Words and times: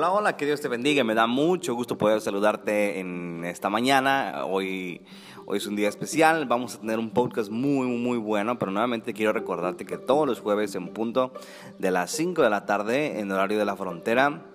Hola, 0.00 0.12
hola, 0.12 0.36
que 0.38 0.46
Dios 0.46 0.62
te 0.62 0.68
bendiga. 0.68 1.04
Me 1.04 1.14
da 1.14 1.26
mucho 1.26 1.74
gusto 1.74 1.98
poder 1.98 2.22
saludarte 2.22 3.00
en 3.00 3.44
esta 3.44 3.68
mañana. 3.68 4.46
Hoy, 4.46 5.02
hoy 5.44 5.58
es 5.58 5.66
un 5.66 5.76
día 5.76 5.90
especial. 5.90 6.46
Vamos 6.46 6.76
a 6.76 6.80
tener 6.80 6.98
un 6.98 7.10
podcast 7.10 7.50
muy, 7.50 7.86
muy 7.86 8.16
bueno. 8.16 8.58
Pero 8.58 8.72
nuevamente 8.72 9.12
quiero 9.12 9.34
recordarte 9.34 9.84
que 9.84 9.98
todos 9.98 10.26
los 10.26 10.40
jueves 10.40 10.74
en 10.74 10.88
punto 10.88 11.34
de 11.78 11.90
las 11.90 12.12
5 12.12 12.40
de 12.40 12.48
la 12.48 12.64
tarde 12.64 13.20
en 13.20 13.30
horario 13.30 13.58
de 13.58 13.66
la 13.66 13.76
frontera. 13.76 14.46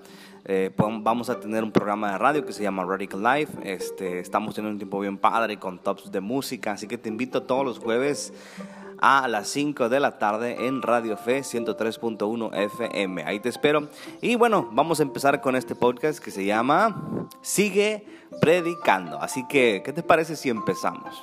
Eh, 0.46 0.72
vamos 0.76 1.30
a 1.30 1.40
tener 1.40 1.64
un 1.64 1.72
programa 1.72 2.14
de 2.14 2.18
radio 2.18 2.44
que 2.44 2.52
se 2.52 2.64
llama 2.64 2.84
Radical 2.84 3.22
Life. 3.22 3.54
Este, 3.62 4.18
estamos 4.22 4.56
teniendo 4.56 4.74
un 4.74 4.80
tiempo 4.80 5.00
bien 5.00 5.20
padre 5.20 5.60
con 5.60 5.78
tops 5.78 6.12
de 6.12 6.22
música, 6.22 6.72
así 6.72 6.88
que 6.88 6.98
te 6.98 7.10
invito 7.10 7.44
todos 7.44 7.64
los 7.64 7.78
jueves 7.78 8.34
a 9.00 9.28
las 9.28 9.48
5 9.50 9.90
de 9.90 10.00
la 10.00 10.18
tarde 10.18 10.68
en 10.68 10.82
Radio 10.82 11.18
Fe 11.18 11.40
103.1 11.40 12.56
FM. 12.56 13.24
Ahí 13.24 13.40
te 13.40 13.50
espero. 13.50 13.88
Y 14.22 14.36
bueno, 14.36 14.70
vamos 14.72 15.00
a 15.00 15.04
empezar 15.04 15.42
con 15.42 15.56
este 15.56 15.76
podcast 15.76 16.20
que 16.20 16.32
se 16.32 16.46
llama 16.46 17.28
Sigue 17.42 18.06
Predicando. 18.42 19.20
Así 19.22 19.48
que, 19.48 19.82
¿qué 19.84 19.94
te 19.94 20.04
parece 20.04 20.36
si 20.36 20.50
empezamos? 20.50 21.22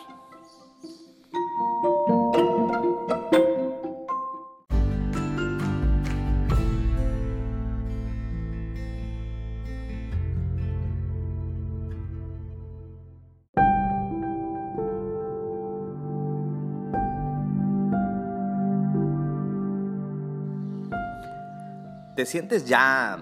¿Te 22.22 22.26
sientes 22.26 22.66
ya 22.66 23.20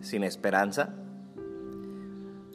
sin 0.00 0.24
esperanza? 0.24 0.94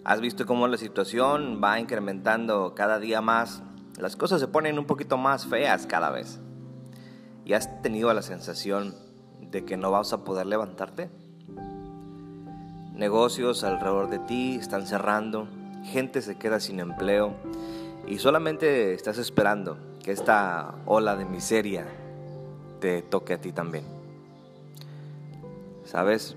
¿Has 0.03 0.21
visto 0.21 0.47
cómo 0.47 0.67
la 0.67 0.77
situación 0.77 1.61
va 1.63 1.79
incrementando 1.79 2.73
cada 2.73 2.97
día 2.97 3.21
más? 3.21 3.61
Las 3.99 4.15
cosas 4.15 4.41
se 4.41 4.47
ponen 4.47 4.79
un 4.79 4.85
poquito 4.85 5.17
más 5.17 5.45
feas 5.45 5.85
cada 5.85 6.09
vez. 6.09 6.39
¿Y 7.45 7.53
has 7.53 7.83
tenido 7.83 8.11
la 8.11 8.23
sensación 8.23 8.95
de 9.51 9.65
que 9.65 9.77
no 9.77 9.91
vas 9.91 10.13
a 10.13 10.23
poder 10.23 10.47
levantarte? 10.47 11.11
Negocios 12.95 13.63
alrededor 13.63 14.09
de 14.09 14.17
ti 14.17 14.55
están 14.55 14.87
cerrando, 14.87 15.47
gente 15.83 16.23
se 16.23 16.39
queda 16.39 16.59
sin 16.59 16.79
empleo 16.79 17.35
y 18.07 18.17
solamente 18.17 18.95
estás 18.95 19.19
esperando 19.19 19.77
que 20.03 20.11
esta 20.11 20.73
ola 20.87 21.15
de 21.15 21.25
miseria 21.25 21.85
te 22.79 23.03
toque 23.03 23.35
a 23.35 23.37
ti 23.39 23.51
también. 23.51 24.02
¿Sabes? 25.93 26.35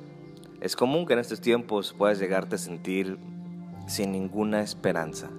Es 0.61 0.77
común 0.77 1.07
que 1.07 1.15
en 1.15 1.19
estos 1.19 1.41
tiempos 1.41 1.95
puedas 1.97 2.19
llegarte 2.19 2.57
a 2.57 2.59
sentir 2.59 3.19
sin 3.87 4.13
ninguna 4.13 4.61
esperanza. 4.61 5.31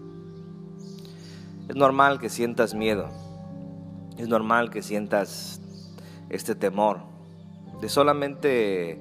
Es 1.70 1.76
normal 1.76 2.20
que 2.20 2.28
sientas 2.28 2.74
miedo. 2.74 3.10
Es 4.18 4.28
normal 4.28 4.72
que 4.72 4.82
sientas 4.82 5.62
este 6.30 6.56
temor 6.56 7.02
de 7.80 7.90
solamente 7.90 9.00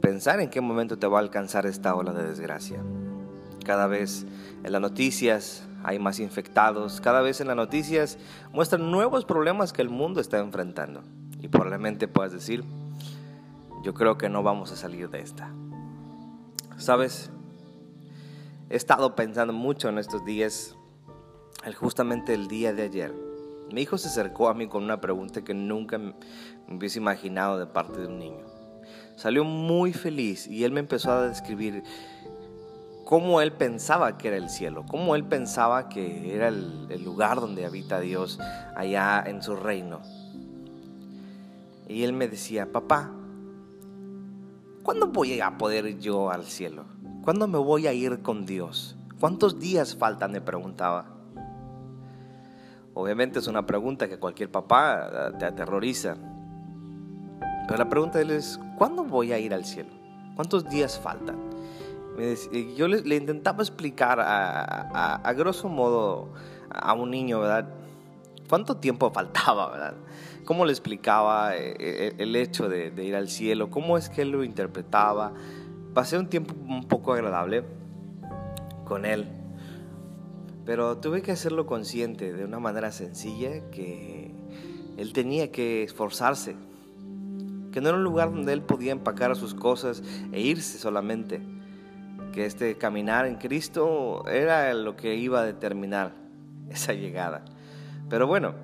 pensar 0.00 0.40
en 0.40 0.50
qué 0.50 0.60
momento 0.60 0.98
te 0.98 1.06
va 1.06 1.18
a 1.18 1.22
alcanzar 1.22 1.64
esta 1.64 1.94
ola 1.94 2.12
de 2.12 2.26
desgracia. 2.26 2.82
Cada 3.64 3.86
vez 3.86 4.26
en 4.64 4.72
las 4.72 4.80
noticias 4.80 5.64
hay 5.84 6.00
más 6.00 6.18
infectados, 6.18 7.00
cada 7.00 7.20
vez 7.20 7.40
en 7.40 7.46
las 7.46 7.56
noticias 7.56 8.18
muestran 8.52 8.90
nuevos 8.90 9.24
problemas 9.24 9.72
que 9.72 9.82
el 9.82 9.90
mundo 9.90 10.20
está 10.20 10.40
enfrentando. 10.40 11.04
Y 11.40 11.46
probablemente 11.46 12.08
puedas 12.08 12.32
decir, 12.32 12.64
yo 13.84 13.92
creo 13.92 14.16
que 14.16 14.30
no 14.30 14.42
vamos 14.42 14.72
a 14.72 14.76
salir 14.76 15.10
de 15.10 15.20
esta. 15.20 15.50
¿Sabes? 16.78 17.30
He 18.70 18.76
estado 18.76 19.14
pensando 19.14 19.52
mucho 19.52 19.90
en 19.90 19.98
estos 19.98 20.24
días, 20.24 20.74
justamente 21.76 22.32
el 22.32 22.48
día 22.48 22.72
de 22.72 22.82
ayer. 22.82 23.14
Mi 23.70 23.82
hijo 23.82 23.98
se 23.98 24.08
acercó 24.08 24.48
a 24.48 24.54
mí 24.54 24.68
con 24.68 24.82
una 24.82 25.02
pregunta 25.02 25.44
que 25.44 25.52
nunca 25.52 25.98
me 25.98 26.14
hubiese 26.68 26.98
imaginado 26.98 27.58
de 27.58 27.66
parte 27.66 28.00
de 28.00 28.06
un 28.06 28.18
niño. 28.18 28.46
Salió 29.16 29.44
muy 29.44 29.92
feliz 29.92 30.46
y 30.46 30.64
él 30.64 30.72
me 30.72 30.80
empezó 30.80 31.12
a 31.12 31.28
describir 31.28 31.84
cómo 33.04 33.42
él 33.42 33.52
pensaba 33.52 34.16
que 34.16 34.28
era 34.28 34.38
el 34.38 34.48
cielo, 34.48 34.86
cómo 34.88 35.14
él 35.14 35.24
pensaba 35.24 35.90
que 35.90 36.34
era 36.34 36.48
el, 36.48 36.86
el 36.88 37.04
lugar 37.04 37.38
donde 37.38 37.66
habita 37.66 38.00
Dios 38.00 38.40
allá 38.76 39.22
en 39.26 39.42
su 39.42 39.56
reino. 39.56 40.00
Y 41.86 42.02
él 42.04 42.14
me 42.14 42.28
decía, 42.28 42.72
papá, 42.72 43.12
¿Cuándo 44.84 45.06
voy 45.06 45.40
a 45.40 45.56
poder 45.56 45.98
yo 45.98 46.30
al 46.30 46.44
cielo? 46.44 46.84
¿Cuándo 47.22 47.48
me 47.48 47.56
voy 47.56 47.86
a 47.86 47.94
ir 47.94 48.20
con 48.20 48.44
Dios? 48.44 48.98
¿Cuántos 49.18 49.58
días 49.58 49.96
faltan? 49.96 50.30
Me 50.32 50.42
preguntaba. 50.42 51.06
Obviamente 52.92 53.38
es 53.38 53.46
una 53.46 53.64
pregunta 53.64 54.06
que 54.10 54.18
cualquier 54.18 54.50
papá 54.50 55.08
eh, 55.10 55.36
te 55.38 55.46
aterroriza. 55.46 56.16
Pero 57.66 57.78
la 57.78 57.88
pregunta 57.88 58.18
de 58.18 58.24
él 58.24 58.30
es, 58.32 58.60
¿cuándo 58.76 59.04
voy 59.04 59.32
a 59.32 59.38
ir 59.38 59.54
al 59.54 59.64
cielo? 59.64 59.88
¿Cuántos 60.34 60.68
días 60.68 61.00
faltan? 61.00 61.38
Yo 62.76 62.86
le, 62.86 63.16
intentaba 63.16 63.62
explicar 63.62 64.20
a, 64.20 65.16
a, 65.16 65.32
grosso 65.32 65.70
modo 65.70 66.34
a 66.68 66.92
un 66.92 67.10
niño, 67.10 67.40
¿verdad? 67.40 67.70
¿Cuánto 68.54 68.76
tiempo 68.76 69.10
faltaba, 69.10 69.68
verdad? 69.68 69.94
cómo 70.44 70.64
le 70.64 70.70
explicaba 70.70 71.56
eh, 71.56 71.74
eh, 71.76 72.14
el 72.18 72.36
hecho 72.36 72.68
de, 72.68 72.92
ir 73.04 73.16
al 73.16 73.28
cielo, 73.28 73.68
cómo 73.68 73.98
es 73.98 74.08
que 74.08 74.22
él 74.22 74.30
lo 74.30 74.44
interpretaba. 74.44 75.32
Pasé 75.92 76.16
un 76.18 76.28
tiempo 76.28 76.54
un 76.68 76.84
poco 76.84 77.14
agradable 77.14 77.64
con 78.84 79.06
él, 79.06 79.26
pero 80.64 80.98
tuve 80.98 81.20
que 81.20 81.32
hacerlo 81.32 81.66
consciente 81.66 82.32
de 82.32 82.44
una 82.44 82.60
manera 82.60 82.92
sencilla 82.92 83.72
que 83.72 84.32
él 84.98 85.12
tenía 85.12 85.50
que 85.50 85.82
esforzarse, 85.82 86.54
que 87.72 87.80
no 87.80 87.88
era 87.88 87.98
un 87.98 88.04
lugar 88.04 88.30
donde 88.30 88.52
él 88.52 88.62
podía 88.62 88.92
empacar 88.92 89.34
sus 89.34 89.52
cosas 89.52 90.00
e 90.30 90.40
irse 90.40 90.78
solamente, 90.78 91.40
que 92.32 92.46
este 92.46 92.78
caminar 92.78 93.26
en 93.26 93.34
Cristo 93.34 94.28
era 94.28 94.72
lo 94.74 94.94
que 94.94 95.16
iba 95.16 95.40
a 95.40 95.44
determinar 95.44 96.14
esa 96.70 96.92
llegada. 96.92 97.44
Pero 98.14 98.28
bueno, 98.28 98.54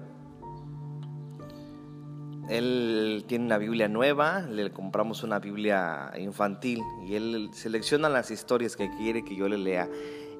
él 2.48 3.24
tiene 3.26 3.46
una 3.46 3.58
Biblia 3.58 3.88
nueva, 3.88 4.42
le 4.42 4.70
compramos 4.70 5.24
una 5.24 5.40
Biblia 5.40 6.12
infantil 6.16 6.80
y 7.04 7.16
él 7.16 7.50
selecciona 7.52 8.08
las 8.08 8.30
historias 8.30 8.76
que 8.76 8.88
quiere 8.90 9.24
que 9.24 9.34
yo 9.34 9.48
le 9.48 9.58
lea. 9.58 9.88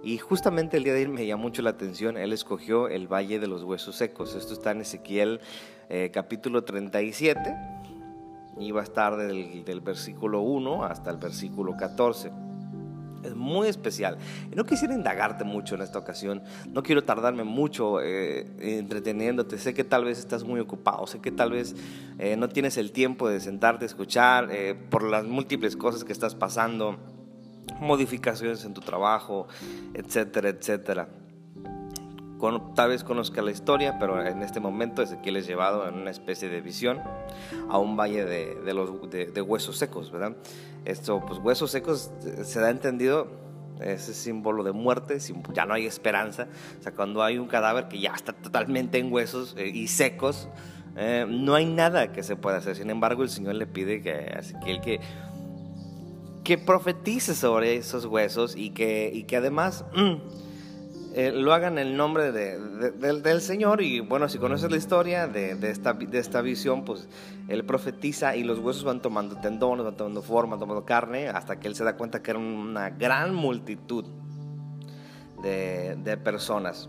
Y 0.04 0.18
justamente 0.18 0.76
el 0.76 0.84
día 0.84 0.92
de 0.92 1.00
ayer 1.00 1.08
me 1.08 1.26
llamó 1.26 1.42
mucho 1.42 1.60
la 1.60 1.70
atención, 1.70 2.16
él 2.16 2.32
escogió 2.32 2.86
el 2.86 3.08
Valle 3.08 3.40
de 3.40 3.48
los 3.48 3.64
Huesos 3.64 3.96
Secos. 3.96 4.36
Esto 4.36 4.52
está 4.52 4.70
en 4.70 4.82
Ezequiel 4.82 5.40
eh, 5.88 6.12
capítulo 6.14 6.62
37 6.62 7.40
y 8.60 8.70
va 8.70 8.82
a 8.82 8.84
estar 8.84 9.16
del, 9.16 9.64
del 9.64 9.80
versículo 9.80 10.42
1 10.42 10.84
hasta 10.84 11.10
el 11.10 11.16
versículo 11.16 11.76
14. 11.76 12.30
Es 13.22 13.34
muy 13.34 13.68
especial. 13.68 14.18
No 14.54 14.64
quisiera 14.64 14.94
indagarte 14.94 15.44
mucho 15.44 15.74
en 15.74 15.82
esta 15.82 15.98
ocasión. 15.98 16.42
No 16.72 16.82
quiero 16.82 17.04
tardarme 17.04 17.44
mucho 17.44 18.00
eh, 18.00 18.46
entreteniéndote. 18.78 19.58
Sé 19.58 19.74
que 19.74 19.84
tal 19.84 20.04
vez 20.04 20.18
estás 20.18 20.44
muy 20.44 20.60
ocupado. 20.60 21.06
Sé 21.06 21.20
que 21.20 21.30
tal 21.30 21.52
vez 21.52 21.74
eh, 22.18 22.36
no 22.36 22.48
tienes 22.48 22.76
el 22.78 22.92
tiempo 22.92 23.28
de 23.28 23.40
sentarte 23.40 23.84
a 23.84 23.86
escuchar 23.86 24.48
eh, 24.50 24.74
por 24.74 25.02
las 25.02 25.24
múltiples 25.24 25.76
cosas 25.76 26.04
que 26.04 26.12
estás 26.12 26.34
pasando. 26.34 26.98
Modificaciones 27.78 28.64
en 28.64 28.74
tu 28.74 28.80
trabajo, 28.80 29.46
etcétera, 29.94 30.48
etcétera 30.48 31.08
tal 32.74 32.90
vez 32.90 33.04
conozca 33.04 33.42
la 33.42 33.50
historia, 33.50 33.98
pero 33.98 34.24
en 34.24 34.42
este 34.42 34.60
momento 34.60 35.02
Ezequiel 35.02 35.36
es 35.36 35.46
llevado 35.46 35.86
en 35.88 35.94
una 35.94 36.10
especie 36.10 36.48
de 36.48 36.60
visión 36.60 37.00
a 37.68 37.78
un 37.78 37.96
valle 37.96 38.24
de, 38.24 38.74
los, 38.74 39.10
de, 39.10 39.42
huesos 39.42 39.76
secos, 39.76 40.10
¿verdad? 40.10 40.36
Esto, 40.84 41.22
pues 41.26 41.38
huesos 41.38 41.70
secos 41.70 42.10
se 42.42 42.60
da 42.60 42.70
entendido, 42.70 43.28
ese 43.80 44.12
símbolo 44.12 44.62
de 44.62 44.72
muerte, 44.72 45.18
ya 45.54 45.64
no 45.64 45.74
hay 45.74 45.86
esperanza, 45.86 46.48
o 46.78 46.82
sea, 46.82 46.92
cuando 46.92 47.22
hay 47.22 47.38
un 47.38 47.46
cadáver 47.46 47.88
que 47.88 47.98
ya 47.98 48.12
está 48.12 48.32
totalmente 48.32 48.98
en 48.98 49.12
huesos 49.12 49.54
eh, 49.56 49.68
y 49.68 49.88
secos, 49.88 50.48
eh, 50.96 51.26
no 51.28 51.54
hay 51.54 51.66
nada 51.66 52.12
que 52.12 52.22
se 52.22 52.36
pueda 52.36 52.58
hacer. 52.58 52.76
Sin 52.76 52.90
embargo, 52.90 53.22
el 53.22 53.30
Señor 53.30 53.54
le 53.54 53.66
pide 53.66 54.02
que 54.02 54.34
Ezequiel 54.38 54.80
que 54.80 55.00
que 56.44 56.58
profetice 56.58 57.34
sobre 57.34 57.76
esos 57.76 58.06
huesos 58.06 58.56
y 58.56 58.70
que, 58.70 59.10
y 59.12 59.24
que 59.24 59.36
además 59.36 59.84
eh, 61.12 61.32
lo 61.32 61.52
hagan 61.52 61.78
en 61.78 61.88
el 61.88 61.96
nombre 61.96 62.30
del 62.32 63.40
Señor. 63.40 63.82
Y 63.82 64.00
bueno, 64.00 64.28
si 64.28 64.38
conoces 64.38 64.70
la 64.70 64.76
historia 64.76 65.26
de, 65.26 65.56
esta, 65.70 66.42
visión, 66.42 66.84
pues 66.84 67.08
él 67.48 67.64
profetiza 67.64 68.36
y 68.36 68.44
los 68.44 68.58
huesos 68.58 68.84
van 68.84 69.02
tomando 69.02 69.36
tendones, 69.36 69.84
van 69.84 69.96
tomando 69.96 70.22
forma, 70.22 70.58
tomando 70.58 70.84
carne, 70.84 71.28
hasta 71.28 71.58
que 71.58 71.68
él 71.68 71.74
se 71.74 71.84
da 71.84 71.96
cuenta 71.96 72.22
que 72.22 72.30
era 72.30 72.38
una 72.38 72.90
gran 72.90 73.34
multitud 73.34 74.04
de, 75.42 76.18
personas. 76.22 76.88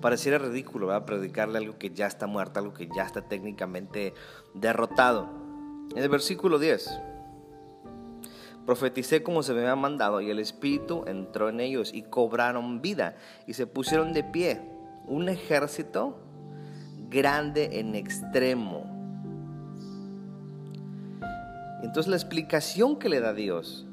Pareciera 0.00 0.38
ridículo, 0.38 0.88
¿verdad? 0.88 1.06
Predicarle 1.06 1.58
algo 1.58 1.78
que 1.78 1.90
ya 1.90 2.06
está 2.06 2.26
muerto, 2.26 2.60
algo 2.60 2.74
que 2.74 2.88
ya 2.94 3.04
está 3.04 3.22
técnicamente 3.22 4.14
derrotado. 4.54 5.28
En 5.94 6.02
el 6.02 6.08
versículo 6.08 6.58
10 6.58 6.90
Profeticé 8.66 9.22
como 9.22 9.44
se 9.44 9.54
me 9.54 9.60
había 9.60 9.76
mandado 9.76 10.20
y 10.20 10.28
el 10.28 10.40
Espíritu 10.40 11.04
entró 11.06 11.48
en 11.48 11.60
ellos 11.60 11.92
y 11.94 12.02
cobraron 12.02 12.82
vida 12.82 13.16
y 13.46 13.54
se 13.54 13.68
pusieron 13.68 14.12
de 14.12 14.24
pie. 14.24 14.60
Un 15.06 15.28
ejército 15.28 16.18
grande 17.08 17.78
en 17.78 17.94
extremo. 17.94 18.92
Entonces 21.82 22.10
la 22.10 22.16
explicación 22.16 22.98
que 22.98 23.08
le 23.08 23.20
da 23.20 23.32
Dios, 23.32 23.86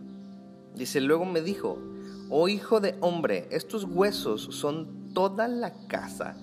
dice, 0.74 1.02
luego 1.02 1.26
me 1.26 1.42
dijo, 1.42 1.78
oh 2.32 2.48
hijo 2.48 2.80
de 2.80 2.96
hombre, 3.00 3.48
estos 3.52 3.84
huesos 3.84 4.48
son 4.56 5.14
toda 5.14 5.48
la 5.48 5.72
casa 5.88 6.36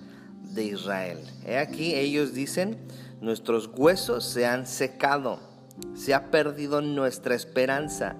de 0.53 0.63
Israel. 0.63 1.19
He 1.45 1.57
aquí 1.57 1.95
ellos 1.95 2.33
dicen, 2.33 2.77
nuestros 3.19 3.69
huesos 3.75 4.23
se 4.23 4.45
han 4.45 4.65
secado 4.65 5.50
se 5.93 6.13
ha 6.13 6.31
perdido 6.31 6.81
nuestra 6.81 7.35
esperanza. 7.35 8.15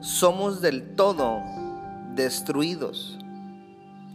Somos 0.00 0.60
del 0.60 0.94
todo 0.94 1.40
destruidos. 2.14 3.18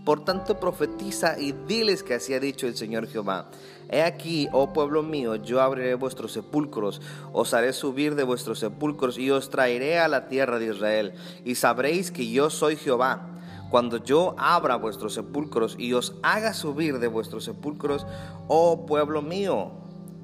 Por 0.03 0.23
tanto, 0.23 0.59
profetiza 0.59 1.39
y 1.39 1.51
diles 1.67 2.03
que 2.03 2.13
así 2.13 2.33
ha 2.35 2.39
dicho 2.39 2.67
el 2.67 2.75
Señor 2.75 3.07
Jehová. 3.07 3.49
He 3.89 4.03
aquí, 4.03 4.47
oh 4.51 4.71
pueblo 4.71 5.01
mío, 5.01 5.35
yo 5.35 5.61
abriré 5.61 5.95
vuestros 5.95 6.31
sepulcros, 6.31 7.01
os 7.33 7.53
haré 7.55 7.73
subir 7.73 8.13
de 8.15 8.23
vuestros 8.23 8.59
sepulcros 8.59 9.17
y 9.17 9.31
os 9.31 9.49
traeré 9.49 9.99
a 9.99 10.07
la 10.07 10.27
tierra 10.27 10.59
de 10.59 10.67
Israel. 10.67 11.13
Y 11.43 11.55
sabréis 11.55 12.11
que 12.11 12.29
yo 12.29 12.51
soy 12.51 12.75
Jehová. 12.75 13.31
Cuando 13.71 13.97
yo 13.97 14.35
abra 14.37 14.75
vuestros 14.75 15.15
sepulcros 15.15 15.75
y 15.79 15.93
os 15.93 16.13
haga 16.21 16.53
subir 16.53 16.99
de 16.99 17.07
vuestros 17.07 17.43
sepulcros, 17.43 18.05
oh 18.47 18.85
pueblo 18.85 19.23
mío, 19.23 19.71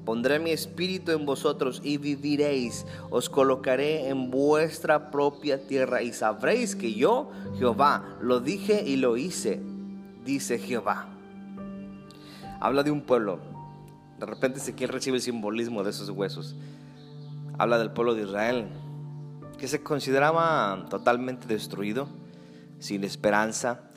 Pondré 0.04 0.40
mi 0.40 0.50
espíritu 0.50 1.12
en 1.12 1.24
vosotros 1.24 1.80
y 1.84 1.96
viviréis. 1.96 2.86
Os 3.10 3.28
colocaré 3.28 4.08
en 4.08 4.30
vuestra 4.30 5.10
propia 5.10 5.66
tierra 5.66 6.02
y 6.02 6.12
sabréis 6.12 6.74
que 6.74 6.92
yo, 6.92 7.30
Jehová, 7.58 8.16
lo 8.20 8.40
dije 8.40 8.82
y 8.84 8.96
lo 8.96 9.16
hice, 9.16 9.60
dice 10.24 10.58
Jehová. 10.58 11.06
Habla 12.60 12.82
de 12.82 12.90
un 12.90 13.02
pueblo. 13.02 13.38
De 14.18 14.26
repente 14.26 14.58
Ezequiel 14.58 14.90
recibe 14.90 15.16
el 15.16 15.22
simbolismo 15.22 15.84
de 15.84 15.90
esos 15.90 16.08
huesos. 16.10 16.56
Habla 17.58 17.78
del 17.78 17.92
pueblo 17.92 18.14
de 18.14 18.22
Israel, 18.22 18.66
que 19.58 19.68
se 19.68 19.82
consideraba 19.82 20.86
totalmente 20.90 21.46
destruido, 21.46 22.08
sin 22.80 23.04
esperanza, 23.04 23.91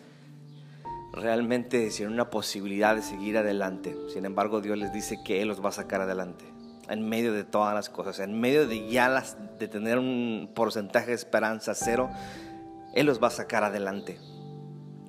realmente 1.15 1.89
sin 1.91 2.07
una 2.07 2.29
posibilidad 2.29 2.95
de 2.95 3.01
seguir 3.01 3.37
adelante. 3.37 3.95
Sin 4.13 4.25
embargo, 4.25 4.61
Dios 4.61 4.77
les 4.77 4.91
dice 4.93 5.17
que 5.23 5.41
Él 5.41 5.47
los 5.47 5.63
va 5.63 5.69
a 5.69 5.73
sacar 5.73 6.01
adelante. 6.01 6.45
En 6.89 7.07
medio 7.07 7.33
de 7.33 7.43
todas 7.43 7.73
las 7.73 7.89
cosas, 7.89 8.19
en 8.19 8.39
medio 8.39 8.67
de 8.67 8.87
ya 8.89 9.23
de 9.57 9.67
tener 9.67 9.97
un 9.97 10.51
porcentaje 10.53 11.07
de 11.07 11.13
esperanza 11.13 11.73
cero, 11.73 12.09
Él 12.93 13.07
los 13.07 13.21
va 13.21 13.27
a 13.27 13.31
sacar 13.31 13.63
adelante. 13.63 14.19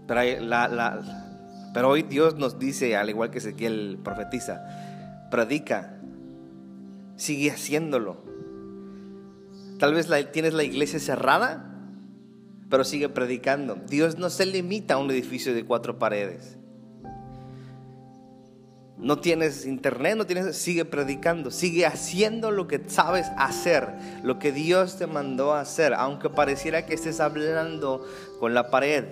Pero 0.06 1.88
hoy 1.88 2.02
Dios 2.02 2.36
nos 2.36 2.58
dice, 2.58 2.96
al 2.96 3.10
igual 3.10 3.30
que 3.30 3.38
Ezequiel 3.38 3.98
profetiza, 4.02 4.64
predica, 5.30 5.98
sigue 7.16 7.50
haciéndolo. 7.50 8.24
Tal 9.78 9.92
vez 9.92 10.08
tienes 10.32 10.54
la 10.54 10.62
iglesia 10.62 10.98
cerrada, 10.98 11.75
pero 12.68 12.84
sigue 12.84 13.08
predicando. 13.08 13.76
Dios 13.88 14.18
no 14.18 14.30
se 14.30 14.46
limita 14.46 14.94
a 14.94 14.98
un 14.98 15.10
edificio 15.10 15.54
de 15.54 15.64
cuatro 15.64 15.98
paredes. 15.98 16.56
No 18.98 19.18
tienes 19.18 19.66
internet, 19.66 20.16
no 20.16 20.26
tienes, 20.26 20.56
sigue 20.56 20.86
predicando, 20.86 21.50
sigue 21.50 21.84
haciendo 21.84 22.50
lo 22.50 22.66
que 22.66 22.82
sabes 22.86 23.26
hacer, 23.36 23.90
lo 24.22 24.38
que 24.38 24.52
Dios 24.52 24.96
te 24.96 25.06
mandó 25.06 25.52
hacer, 25.52 25.92
aunque 25.92 26.30
pareciera 26.30 26.86
que 26.86 26.94
estés 26.94 27.20
hablando 27.20 28.06
con 28.40 28.54
la 28.54 28.70
pared. 28.70 29.04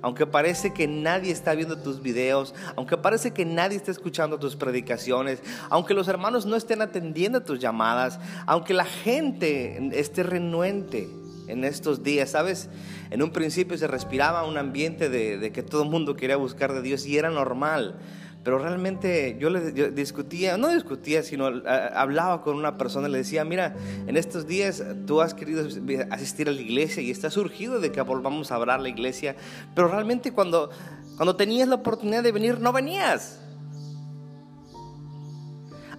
Aunque 0.00 0.26
parece 0.26 0.72
que 0.72 0.86
nadie 0.86 1.32
está 1.32 1.54
viendo 1.54 1.78
tus 1.78 2.00
videos, 2.00 2.54
aunque 2.76 2.96
parece 2.96 3.32
que 3.32 3.44
nadie 3.44 3.76
está 3.76 3.90
escuchando 3.90 4.38
tus 4.38 4.56
predicaciones, 4.56 5.42
aunque 5.68 5.94
los 5.94 6.08
hermanos 6.08 6.46
no 6.46 6.56
estén 6.56 6.80
atendiendo 6.80 7.42
tus 7.42 7.58
llamadas, 7.58 8.18
aunque 8.46 8.72
la 8.72 8.84
gente 8.84 9.98
esté 9.98 10.22
renuente, 10.22 11.08
en 11.48 11.64
estos 11.64 12.02
días, 12.02 12.30
¿sabes? 12.30 12.68
En 13.10 13.22
un 13.22 13.30
principio 13.30 13.76
se 13.78 13.86
respiraba 13.86 14.46
un 14.46 14.58
ambiente 14.58 15.08
de, 15.08 15.52
que 15.52 15.62
todo 15.62 15.82
el 15.82 15.90
mundo 15.90 16.16
quería 16.16 16.36
buscar 16.36 16.72
de 16.72 16.82
Dios 16.82 17.06
y 17.06 17.16
era 17.16 17.30
normal. 17.30 17.96
Pero 18.42 18.58
realmente 18.60 19.36
yo 19.40 19.50
le 19.50 19.72
discutía, 19.90 20.56
no 20.56 20.68
discutía, 20.68 21.24
sino 21.24 21.46
hablaba 21.46 22.42
con 22.42 22.56
una 22.56 22.78
persona 22.78 23.08
le 23.08 23.18
decía, 23.18 23.44
mira, 23.44 23.74
en 24.06 24.16
estos 24.16 24.46
días 24.46 24.84
tú 25.04 25.20
has 25.20 25.34
querido 25.34 25.66
asistir 26.12 26.48
a 26.48 26.52
la 26.52 26.60
iglesia 26.60 27.02
y 27.02 27.10
está 27.10 27.28
surgido 27.28 27.80
de 27.80 27.90
que 27.90 28.00
volvamos 28.02 28.52
a 28.52 28.54
hablar 28.54 28.80
la 28.80 28.88
iglesia, 28.88 29.34
pero 29.74 29.88
realmente 29.88 30.30
cuando, 30.30 30.70
cuando 31.16 31.34
tenías 31.34 31.66
la 31.66 31.74
oportunidad 31.74 32.22
de 32.22 32.30
venir 32.30 32.60
no 32.60 32.72
venías 32.72 33.40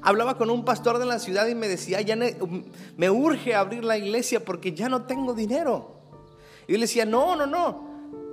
hablaba 0.07 0.37
con 0.37 0.49
un 0.49 0.63
pastor 0.63 0.99
de 0.99 1.05
la 1.05 1.19
ciudad 1.19 1.47
y 1.47 1.55
me 1.55 1.67
decía, 1.67 1.99
ya 1.99 2.15
me 2.95 3.09
urge 3.09 3.55
abrir 3.55 3.83
la 3.83 3.97
iglesia 3.97 4.39
porque 4.39 4.71
ya 4.71 4.87
no 4.87 5.01
tengo 5.01 5.33
dinero. 5.33 5.97
Y 6.65 6.71
yo 6.71 6.77
le 6.77 6.85
decía, 6.85 7.05
no, 7.05 7.35
no, 7.35 7.45
no. 7.45 7.85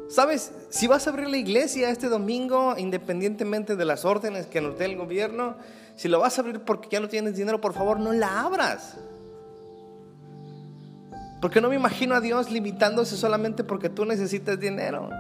Sabes, 0.08 0.52
si 0.70 0.86
vas 0.86 1.08
a 1.08 1.10
abrir 1.10 1.28
la 1.28 1.36
iglesia 1.36 1.90
este 1.90 2.08
domingo, 2.08 2.76
independientemente 2.78 3.74
de 3.74 3.84
las 3.84 4.04
órdenes 4.04 4.46
que 4.46 4.60
nos 4.60 4.78
dé 4.78 4.84
el 4.84 4.96
gobierno, 4.96 5.56
si 5.96 6.06
lo 6.06 6.20
vas 6.20 6.38
a 6.38 6.42
abrir 6.42 6.60
porque 6.60 6.88
ya 6.92 7.00
no 7.00 7.08
tienes 7.08 7.34
dinero, 7.34 7.60
por 7.60 7.72
favor 7.72 7.98
no 7.98 8.12
la 8.12 8.42
abras. 8.42 8.94
Porque 11.40 11.60
no 11.60 11.68
me 11.70 11.74
imagino 11.74 12.14
a 12.14 12.20
Dios 12.20 12.52
limitándose 12.52 13.16
solamente 13.16 13.64
porque 13.64 13.88
tú 13.88 14.04
necesitas 14.04 14.60
dinero. 14.60 15.10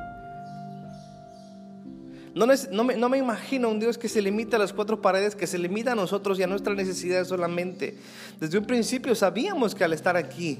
No, 2.34 2.46
me, 2.46 2.56
no, 2.96 3.08
me, 3.08 3.18
imagino 3.18 3.68
un 3.68 3.78
Dios 3.78 3.96
que 3.96 4.08
se 4.08 4.20
limita 4.20 4.56
a 4.56 4.58
las 4.58 4.72
cuatro 4.72 5.00
paredes, 5.00 5.36
que 5.36 5.46
se 5.46 5.56
limita 5.56 5.92
a 5.92 5.94
nosotros 5.94 6.36
y 6.38 6.42
a 6.42 6.48
nuestras 6.48 6.76
necesidades 6.76 7.28
solamente. 7.28 7.96
Desde 8.40 8.58
un 8.58 8.64
principio 8.64 9.14
sabíamos 9.14 9.72
que 9.72 9.84
al 9.84 9.92
estar 9.92 10.16
aquí, 10.16 10.58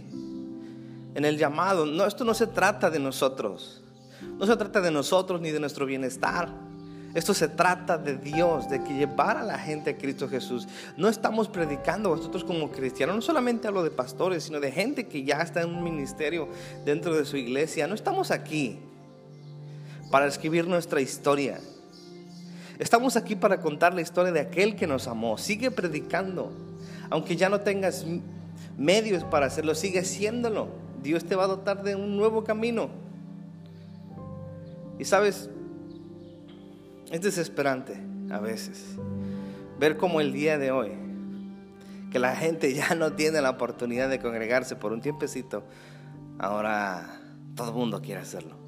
en 1.14 1.24
el 1.24 1.36
llamado, 1.36 1.84
no, 1.84 2.06
esto 2.06 2.24
no 2.24 2.32
se 2.32 2.46
trata 2.46 2.90
de 2.90 3.00
nosotros. 3.00 3.82
No 4.38 4.46
se 4.46 4.56
trata 4.56 4.80
de 4.80 4.92
nosotros 4.92 5.40
ni 5.40 5.50
de 5.50 5.58
nuestro 5.58 5.84
bienestar. 5.84 6.48
Esto 7.12 7.34
se 7.34 7.48
trata 7.48 7.98
de 7.98 8.18
Dios, 8.18 8.68
de 8.68 8.82
que 8.82 8.94
llevar 8.94 9.36
a 9.36 9.42
la 9.42 9.58
gente 9.58 9.90
a 9.90 9.98
Cristo 9.98 10.28
Jesús. 10.28 10.68
No 10.96 11.08
estamos 11.08 11.48
predicando 11.48 12.10
vosotros 12.10 12.44
como 12.44 12.70
cristianos, 12.70 13.16
no 13.16 13.22
solamente 13.22 13.66
hablo 13.66 13.82
de 13.82 13.90
pastores, 13.90 14.44
sino 14.44 14.60
de 14.60 14.70
gente 14.70 15.08
que 15.08 15.24
ya 15.24 15.40
está 15.40 15.62
en 15.62 15.70
un 15.70 15.82
ministerio 15.82 16.48
dentro 16.84 17.16
de 17.16 17.24
su 17.24 17.36
iglesia. 17.36 17.88
No 17.88 17.94
estamos 17.96 18.30
aquí 18.30 18.78
para 20.14 20.26
escribir 20.26 20.68
nuestra 20.68 21.00
historia. 21.00 21.58
Estamos 22.78 23.16
aquí 23.16 23.34
para 23.34 23.60
contar 23.60 23.94
la 23.94 24.00
historia 24.00 24.30
de 24.30 24.38
aquel 24.38 24.76
que 24.76 24.86
nos 24.86 25.08
amó. 25.08 25.36
Sigue 25.38 25.72
predicando. 25.72 26.52
Aunque 27.10 27.34
ya 27.34 27.48
no 27.48 27.62
tengas 27.62 28.06
medios 28.78 29.24
para 29.24 29.46
hacerlo, 29.46 29.74
sigue 29.74 29.98
haciéndolo. 29.98 30.68
Dios 31.02 31.24
te 31.24 31.34
va 31.34 31.42
a 31.42 31.46
dotar 31.48 31.82
de 31.82 31.96
un 31.96 32.16
nuevo 32.16 32.44
camino. 32.44 32.90
Y 35.00 35.04
sabes, 35.04 35.50
es 37.10 37.20
desesperante 37.20 38.00
a 38.30 38.38
veces 38.38 38.94
ver 39.80 39.96
como 39.96 40.20
el 40.20 40.32
día 40.32 40.58
de 40.58 40.70
hoy, 40.70 40.92
que 42.12 42.20
la 42.20 42.36
gente 42.36 42.72
ya 42.72 42.94
no 42.94 43.14
tiene 43.14 43.42
la 43.42 43.50
oportunidad 43.50 44.08
de 44.08 44.20
congregarse 44.20 44.76
por 44.76 44.92
un 44.92 45.00
tiempecito, 45.00 45.64
ahora 46.38 47.20
todo 47.56 47.70
el 47.70 47.74
mundo 47.74 48.00
quiere 48.00 48.20
hacerlo. 48.20 48.63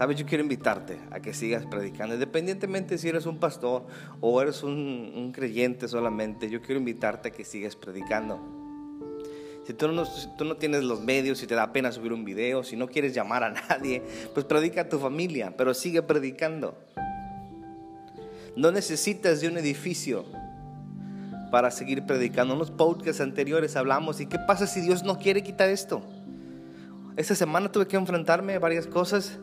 Sabes, 0.00 0.16
yo 0.16 0.24
quiero 0.24 0.42
invitarte 0.42 0.98
a 1.10 1.20
que 1.20 1.34
sigas 1.34 1.66
predicando, 1.66 2.14
independientemente 2.14 2.96
si 2.96 3.10
eres 3.10 3.26
un 3.26 3.36
pastor 3.36 3.84
o 4.22 4.40
eres 4.40 4.62
un, 4.62 5.30
creyente 5.34 5.88
solamente, 5.88 6.48
yo 6.48 6.62
quiero 6.62 6.78
invitarte 6.78 7.28
a 7.28 7.32
que 7.32 7.44
sigas 7.44 7.76
predicando. 7.76 8.40
Si 9.66 9.74
tú, 9.74 9.88
no, 9.88 10.04
tú 10.38 10.46
no 10.46 10.56
tienes 10.56 10.84
los 10.84 11.02
medios, 11.02 11.36
si 11.36 11.46
te 11.46 11.54
da 11.54 11.70
pena 11.74 11.92
subir 11.92 12.14
un 12.14 12.24
video, 12.24 12.64
si 12.64 12.76
no 12.76 12.88
quieres 12.88 13.12
llamar 13.12 13.44
a 13.44 13.50
nadie, 13.68 14.02
pues 14.32 14.46
predica 14.46 14.80
a 14.80 14.88
tu 14.88 14.98
familia, 14.98 15.54
pero 15.54 15.74
sigue 15.74 16.00
predicando. 16.00 16.78
No 18.56 18.72
necesitas 18.72 19.42
de 19.42 19.48
un 19.48 19.58
edificio 19.58 20.24
para 21.50 21.70
seguir 21.70 22.06
predicando. 22.06 22.54
En 22.54 22.58
los 22.58 22.70
podcasts 22.70 23.20
anteriores 23.20 23.76
hablamos, 23.76 24.18
¿y 24.22 24.24
qué 24.24 24.38
pasa 24.38 24.66
si 24.66 24.80
Dios 24.80 25.02
no 25.02 25.18
quiere 25.18 25.42
quitar 25.42 25.68
esto? 25.68 26.00
Esta 27.18 27.34
semana 27.34 27.70
tuve 27.70 27.86
que 27.86 27.98
enfrentarme 27.98 28.54
a 28.54 28.58
varias 28.58 28.86
cosas 28.86 29.38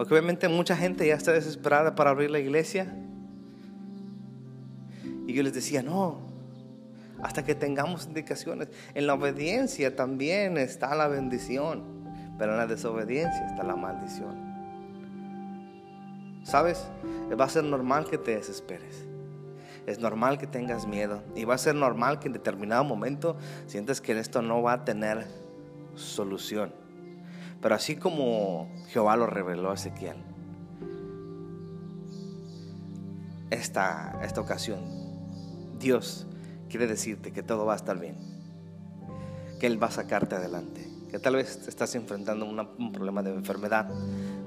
porque 0.00 0.14
obviamente 0.14 0.48
mucha 0.48 0.74
gente 0.74 1.06
ya 1.06 1.14
está 1.14 1.32
desesperada 1.32 1.94
para 1.94 2.08
abrir 2.08 2.30
la 2.30 2.38
iglesia. 2.38 2.90
Y 5.26 5.34
yo 5.34 5.42
les 5.42 5.52
decía, 5.52 5.82
no, 5.82 6.20
hasta 7.22 7.44
que 7.44 7.54
tengamos 7.54 8.06
indicaciones. 8.06 8.68
En 8.94 9.06
la 9.06 9.12
obediencia 9.12 9.94
también 9.94 10.56
está 10.56 10.94
la 10.94 11.06
bendición, 11.06 11.82
pero 12.38 12.52
en 12.52 12.56
la 12.56 12.66
desobediencia 12.66 13.46
está 13.46 13.62
la 13.62 13.76
maldición. 13.76 14.36
¿Sabes? 16.44 16.82
Va 17.38 17.44
a 17.44 17.50
ser 17.50 17.64
normal 17.64 18.06
que 18.06 18.16
te 18.16 18.36
desesperes. 18.36 19.04
Es 19.86 19.98
normal 19.98 20.38
que 20.38 20.46
tengas 20.46 20.86
miedo. 20.86 21.22
Y 21.36 21.44
va 21.44 21.56
a 21.56 21.58
ser 21.58 21.74
normal 21.74 22.20
que 22.20 22.28
en 22.28 22.32
determinado 22.32 22.84
momento 22.84 23.36
sientas 23.66 24.00
que 24.00 24.18
esto 24.18 24.40
no 24.40 24.62
va 24.62 24.72
a 24.72 24.84
tener 24.86 25.26
solución. 25.94 26.72
Pero 27.60 27.74
así 27.74 27.96
como 27.96 28.70
Jehová 28.88 29.16
lo 29.16 29.26
reveló 29.26 29.70
a 29.70 29.74
Ezequiel, 29.74 30.16
esta, 33.50 34.18
esta 34.22 34.40
ocasión, 34.40 34.80
Dios 35.78 36.26
quiere 36.68 36.86
decirte 36.86 37.32
que 37.32 37.42
todo 37.42 37.66
va 37.66 37.74
a 37.74 37.76
estar 37.76 37.98
bien, 37.98 38.16
que 39.58 39.66
Él 39.66 39.82
va 39.82 39.88
a 39.88 39.90
sacarte 39.90 40.36
adelante, 40.36 40.88
que 41.10 41.18
tal 41.18 41.36
vez 41.36 41.66
estás 41.68 41.94
enfrentando 41.94 42.46
un 42.46 42.92
problema 42.92 43.22
de 43.22 43.34
enfermedad, 43.34 43.90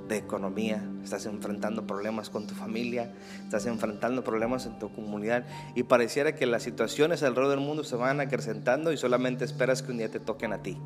de 0.07 0.17
economía, 0.17 0.83
estás 1.03 1.25
enfrentando 1.25 1.85
problemas 1.85 2.29
con 2.29 2.47
tu 2.47 2.55
familia, 2.55 3.13
estás 3.43 3.65
enfrentando 3.65 4.23
problemas 4.23 4.65
en 4.65 4.79
tu 4.79 4.91
comunidad 4.93 5.45
y 5.75 5.83
pareciera 5.83 6.35
que 6.35 6.45
las 6.45 6.63
situaciones 6.63 7.23
alrededor 7.23 7.51
del 7.51 7.65
mundo 7.65 7.83
se 7.83 7.95
van 7.95 8.19
acrecentando 8.19 8.91
y 8.91 8.97
solamente 8.97 9.45
esperas 9.45 9.81
que 9.81 9.91
un 9.91 9.97
día 9.97 10.09
te 10.09 10.19
toquen 10.19 10.53
a 10.53 10.63
ti. 10.63 10.77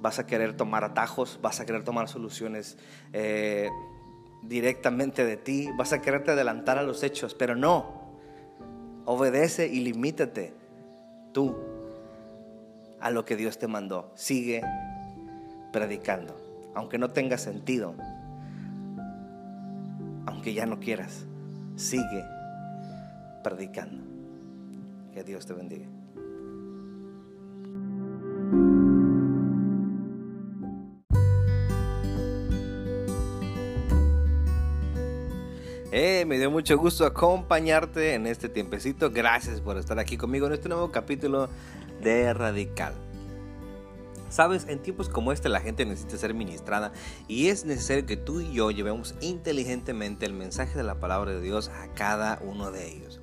Vas 0.00 0.18
a 0.18 0.26
querer 0.26 0.56
tomar 0.56 0.84
atajos, 0.84 1.38
vas 1.42 1.60
a 1.60 1.66
querer 1.66 1.84
tomar 1.84 2.08
soluciones 2.08 2.78
eh, 3.12 3.68
directamente 4.42 5.24
de 5.24 5.36
ti, 5.36 5.68
vas 5.76 5.92
a 5.92 6.00
quererte 6.00 6.30
adelantar 6.30 6.78
a 6.78 6.82
los 6.82 7.02
hechos, 7.02 7.34
pero 7.34 7.54
no. 7.54 8.00
Obedece 9.04 9.68
y 9.68 9.80
limítate 9.80 10.54
tú 11.32 11.56
a 13.00 13.10
lo 13.10 13.24
que 13.24 13.36
Dios 13.36 13.58
te 13.58 13.66
mandó. 13.66 14.10
Sigue 14.14 14.62
predicando 15.72 16.50
aunque 16.74 16.98
no 16.98 17.10
tenga 17.10 17.38
sentido, 17.38 17.94
aunque 20.26 20.54
ya 20.54 20.66
no 20.66 20.78
quieras, 20.80 21.26
sigue 21.76 22.24
predicando. 23.42 24.04
Que 25.12 25.24
Dios 25.24 25.44
te 25.46 25.52
bendiga. 25.52 25.86
Eh, 35.92 36.24
me 36.24 36.38
dio 36.38 36.52
mucho 36.52 36.78
gusto 36.78 37.04
acompañarte 37.04 38.14
en 38.14 38.28
este 38.28 38.48
tiempecito. 38.48 39.10
Gracias 39.10 39.60
por 39.60 39.76
estar 39.76 39.98
aquí 39.98 40.16
conmigo 40.16 40.46
en 40.46 40.52
este 40.52 40.68
nuevo 40.68 40.92
capítulo 40.92 41.48
de 42.00 42.32
Radical. 42.32 42.94
Sabes, 44.28 44.68
en 44.68 44.78
tiempos 44.78 45.08
como 45.08 45.32
este 45.32 45.48
la 45.48 45.58
gente 45.58 45.84
necesita 45.84 46.16
ser 46.16 46.32
ministrada 46.32 46.92
y 47.26 47.48
es 47.48 47.64
necesario 47.64 48.06
que 48.06 48.16
tú 48.16 48.40
y 48.40 48.52
yo 48.52 48.70
llevemos 48.70 49.16
inteligentemente 49.20 50.26
el 50.26 50.32
mensaje 50.32 50.78
de 50.78 50.84
la 50.84 51.00
palabra 51.00 51.32
de 51.32 51.40
Dios 51.40 51.70
a 51.70 51.88
cada 51.94 52.38
uno 52.40 52.70
de 52.70 52.88
ellos. 52.88 53.20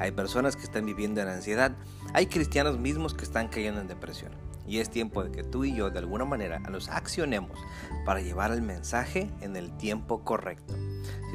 Hay 0.00 0.10
personas 0.10 0.56
que 0.56 0.64
están 0.64 0.86
viviendo 0.86 1.20
en 1.20 1.28
ansiedad, 1.28 1.76
hay 2.14 2.26
cristianos 2.26 2.80
mismos 2.80 3.14
que 3.14 3.22
están 3.22 3.46
cayendo 3.46 3.80
en 3.80 3.86
depresión. 3.86 4.32
Y 4.66 4.80
es 4.80 4.90
tiempo 4.90 5.22
de 5.22 5.30
que 5.30 5.44
tú 5.44 5.64
y 5.64 5.74
yo 5.74 5.90
de 5.90 6.00
alguna 6.00 6.24
manera 6.24 6.58
nos 6.58 6.88
accionemos 6.88 7.56
para 8.04 8.20
llevar 8.20 8.50
el 8.50 8.60
mensaje 8.60 9.30
en 9.40 9.56
el 9.56 9.74
tiempo 9.78 10.24
correcto. 10.24 10.74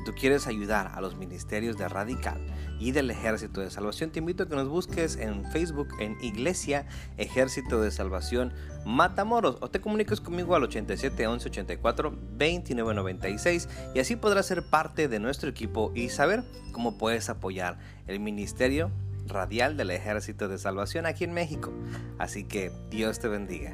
Tú 0.06 0.14
quieres 0.14 0.48
ayudar 0.48 0.92
a 0.94 1.02
los 1.02 1.16
ministerios 1.16 1.78
de 1.78 1.88
Radical 1.88 2.40
y 2.80 2.92
del 2.92 3.10
Ejército 3.10 3.62
de 3.62 3.72
Salvación, 3.72 4.12
te 4.12 4.20
invito 4.20 4.44
a 4.44 4.50
que 4.50 4.56
nos 4.56 4.68
busques 4.68 5.16
en 5.16 5.50
Facebook 5.52 5.88
en 6.00 6.18
Iglesia 6.22 6.86
Ejército 7.18 7.82
de 7.82 7.92
Salvación 7.92 8.54
Matamoros 8.86 9.58
o 9.62 9.70
te 9.70 9.80
comuniques 9.80 10.20
conmigo 10.20 10.56
al 10.56 10.64
87 10.64 11.28
11 11.28 11.50
84 11.50 12.14
29 12.38 12.94
96 12.94 13.70
y 13.96 14.00
así 14.00 14.16
podrás 14.16 14.46
ser 14.46 14.64
parte 14.64 15.08
de 15.08 15.20
nuestro 15.20 15.50
equipo 15.50 15.92
y 15.96 16.10
saber 16.10 16.44
cómo 16.74 16.98
puedes 16.98 17.30
apoyar 17.30 17.80
el 18.08 18.20
ministerio 18.20 18.92
radial 19.28 19.78
del 19.78 19.92
Ejército 19.92 20.50
de 20.50 20.58
Salvación 20.58 21.06
aquí 21.06 21.24
en 21.24 21.34
México. 21.34 21.72
Así 22.20 22.44
que 22.44 22.72
Dios 22.90 23.20
te 23.20 23.30
bendiga. 23.30 23.74